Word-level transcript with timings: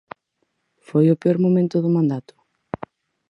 Foi 0.87 1.05
o 1.09 1.19
peor 1.21 1.37
momento 1.45 1.75
do 1.83 1.93
mandato? 1.97 2.33